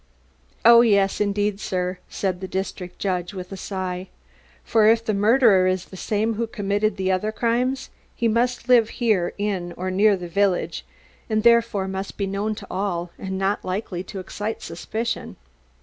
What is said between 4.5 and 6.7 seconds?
"For if this murderer is the same who